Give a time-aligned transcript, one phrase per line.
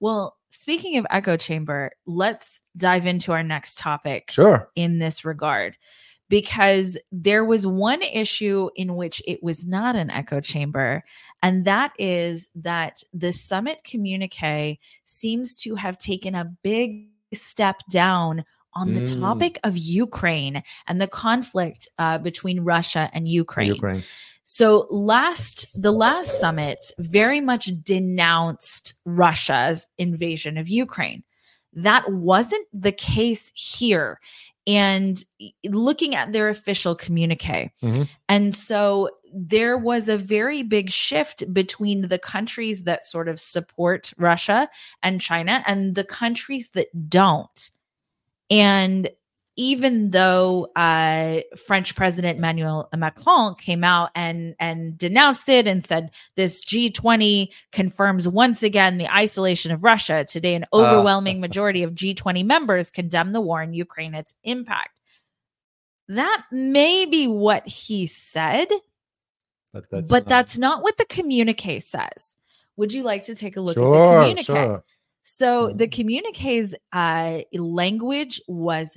[0.00, 4.70] Well, speaking of echo chamber, let's dive into our next topic Sure.
[4.76, 5.76] in this regard
[6.28, 11.04] because there was one issue in which it was not an echo chamber
[11.42, 18.44] and that is that the summit communique seems to have taken a big step down
[18.80, 19.20] on the Mm.
[19.20, 20.56] topic of Ukraine
[20.86, 23.74] and the conflict uh, between Russia and Ukraine.
[23.78, 24.02] Ukraine.
[24.44, 31.20] So last the last summit very much denounced Russia's invasion of Ukraine.
[31.72, 34.20] That wasn't the case here.
[34.68, 35.14] And
[35.64, 37.70] looking at their official communique.
[37.82, 38.08] Mhm.
[38.28, 44.12] And so there was a very big shift between the countries that sort of support
[44.30, 44.60] Russia
[45.04, 47.70] and China and the countries that don't.
[48.50, 49.10] And
[49.56, 56.10] even though uh, French President Emmanuel Macron came out and and denounced it and said
[56.36, 60.24] this G20 confirms once again the isolation of Russia.
[60.28, 65.00] Today, an overwhelming majority of G20 members condemn the war in Ukraine, its impact.
[66.08, 68.68] That may be what he said,
[69.72, 72.36] But that's, but not- that's not what the communique says.
[72.76, 74.44] Would you like to take a look sure, at the communique?
[74.44, 74.84] Sure.
[75.28, 78.96] So the communique's uh, language was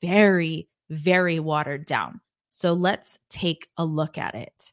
[0.00, 2.22] very, very watered down.
[2.48, 4.72] So let's take a look at it.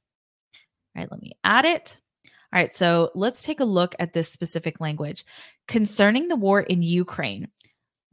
[0.95, 1.97] All right, let me add it.
[2.23, 5.25] All right, so let's take a look at this specific language
[5.67, 7.49] concerning the war in Ukraine.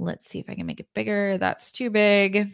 [0.01, 1.39] Let's see if I can make it bigger.
[1.39, 2.51] That's too big.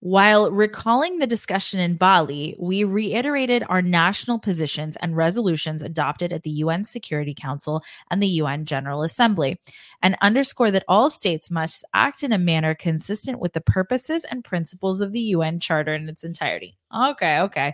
[0.00, 6.44] While recalling the discussion in Bali, we reiterated our national positions and resolutions adopted at
[6.44, 9.58] the UN Security Council and the UN General Assembly,
[10.00, 14.44] and underscore that all states must act in a manner consistent with the purposes and
[14.44, 16.76] principles of the UN Charter in its entirety.
[16.96, 17.72] Okay, okay.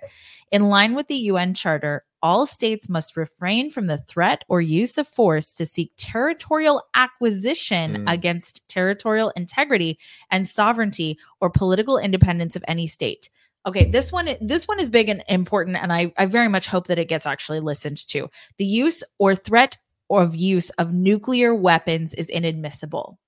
[0.50, 4.96] In line with the UN Charter, all states must refrain from the threat or use
[4.96, 8.12] of force to seek territorial acquisition Mm.
[8.12, 9.98] against territorial integrity
[10.30, 13.28] and sovereignty or political independence of any state.
[13.66, 16.86] Okay, this one this one is big and important and I I very much hope
[16.88, 18.30] that it gets actually listened to.
[18.56, 19.76] The use or threat
[20.10, 23.18] of use of nuclear weapons is inadmissible.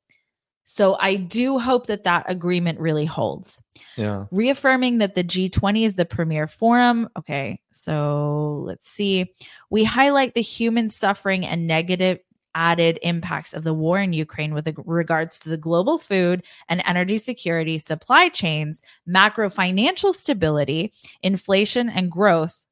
[0.68, 3.62] So I do hope that that agreement really holds
[3.96, 4.24] Yeah.
[4.32, 7.08] reaffirming that the G20 is the premier forum.
[7.16, 9.32] Okay, so let's see.
[9.70, 12.18] We highlight the human suffering and negative
[12.56, 17.18] added impacts of the war in Ukraine with regards to the global food and energy
[17.18, 22.65] security supply chains, macro financial stability, inflation, and growth.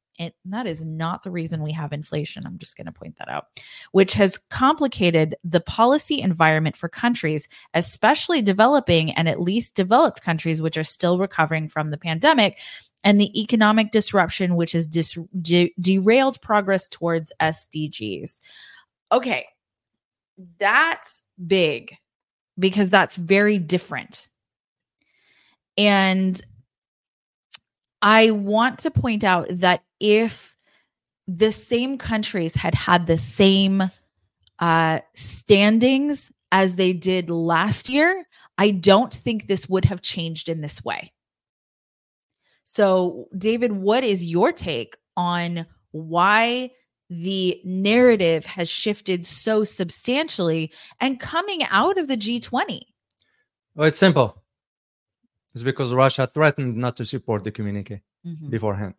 [0.44, 2.46] That is not the reason we have inflation.
[2.46, 3.46] I'm just going to point that out,
[3.92, 10.62] which has complicated the policy environment for countries, especially developing and at least developed countries,
[10.62, 12.58] which are still recovering from the pandemic,
[13.02, 18.40] and the economic disruption, which has dis- de- derailed progress towards SDGs.
[19.10, 19.46] Okay,
[20.58, 21.96] that's big
[22.58, 24.28] because that's very different.
[25.76, 26.40] And
[28.00, 30.54] I want to point out that if
[31.26, 33.82] the same countries had had the same
[34.58, 38.26] uh, standings as they did last year,
[38.58, 41.12] I don't think this would have changed in this way.
[42.64, 46.70] So, David, what is your take on why
[47.10, 52.82] the narrative has shifted so substantially and coming out of the G20?
[53.74, 54.42] Well, it's simple.
[55.54, 58.50] It's because Russia threatened not to support the communique Mhm.
[58.50, 58.94] beforehand.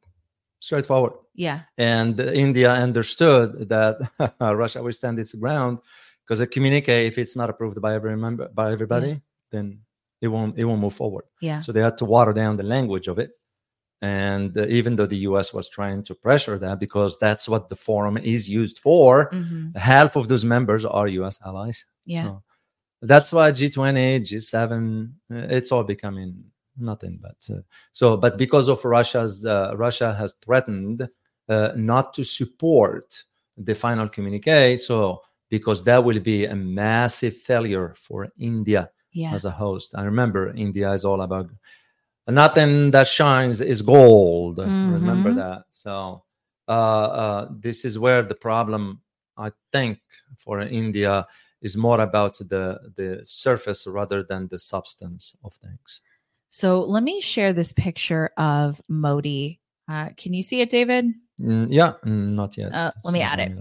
[0.66, 1.14] Straightforward.
[1.36, 1.60] Yeah.
[1.78, 3.96] And India understood that
[4.62, 5.80] Russia will stand its ground
[6.24, 9.20] because a communique, if it's not approved by every member, by everybody, Yeah.
[9.54, 9.66] then
[10.24, 11.26] it won't it won't move forward.
[11.42, 11.60] Yeah.
[11.60, 13.32] So they had to water down the language of it.
[14.02, 17.76] And uh, even though the US was trying to pressure that because that's what the
[17.88, 19.76] forum is used for, Mhm.
[19.78, 21.86] half of those members are US allies.
[22.06, 22.26] Yeah.
[22.26, 22.44] So
[23.12, 26.30] that's why G20, G7, uh, it's all becoming
[26.78, 28.18] nothing but uh, so.
[28.18, 31.08] But because of Russia's, uh, Russia has threatened
[31.50, 33.24] uh, not to support
[33.58, 34.78] the final communique.
[34.78, 39.34] So because that will be a massive failure for India Yeah.
[39.34, 39.94] as a host.
[39.96, 41.50] I remember India is all about
[42.28, 44.60] nothing that shines is gold.
[44.82, 45.36] Remember Mhm.
[45.36, 45.64] that.
[45.72, 46.24] So
[46.68, 49.02] uh, uh, this is where the problem,
[49.38, 50.00] I think,
[50.38, 51.28] for India
[51.62, 56.02] is more about the the surface rather than the substance of things.
[56.56, 59.60] So let me share this picture of Modi.
[59.90, 61.14] Uh, can you see it, David?
[61.38, 62.74] Mm, yeah, mm, not yet.
[62.74, 63.52] Uh, let me add it.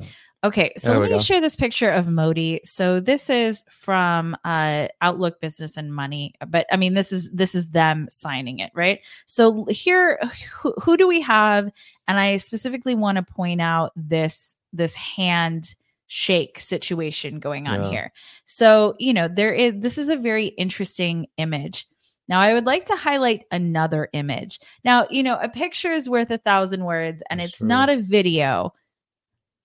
[0.44, 1.18] Okay, so There let me go.
[1.18, 2.60] share this picture of Modi.
[2.62, 7.56] So this is from uh, Outlook Business and Money, but I mean this is this
[7.56, 9.00] is them signing it, right?
[9.26, 10.20] So here,
[10.60, 11.72] who, who do we have?
[12.06, 15.74] And I specifically want to point out this this hand
[16.06, 17.90] shake situation going on Yeah.
[17.90, 18.12] here.
[18.44, 21.86] So, you know, there is this is a very interesting image.
[22.28, 24.58] Now, I would like to highlight another image.
[24.84, 27.68] Now, you know, a picture is worth a thousand words and That's it's true.
[27.68, 28.72] not a video.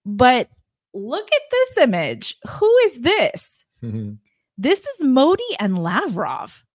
[0.06, 0.50] But
[0.94, 2.36] look at this image.
[2.48, 3.66] Who is this?
[4.62, 6.66] This is Modi and Lavrov.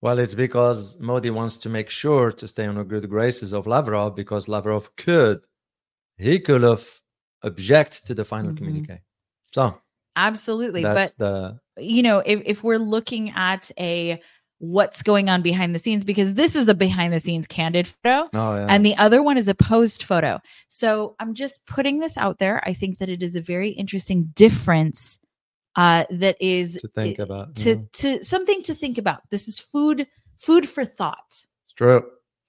[0.00, 3.66] Well, it's because Modi wants to make sure to stay on the good graces of
[3.66, 5.44] Lavrov because Lavrov could,
[6.16, 6.88] he could have
[7.42, 8.56] object to the final Mhm.
[8.56, 9.00] communique.
[9.52, 9.78] So
[10.16, 10.82] Absolutely.
[10.82, 14.20] that's but the you know, if, if we're looking at a
[14.58, 18.28] what's going on behind the scenes, because this is a behind the scenes candid photo.
[18.32, 18.66] oh yeah.
[18.68, 20.40] And the other one is a posed photo.
[20.68, 22.62] So I'm just putting this out there.
[22.66, 25.18] I think that it is a very interesting difference
[25.76, 27.54] uh, that is to think about.
[27.56, 27.80] to yeah.
[27.92, 29.20] to something to think about.
[29.30, 30.06] This is food
[30.38, 31.44] food for thought.
[31.64, 32.04] It's true.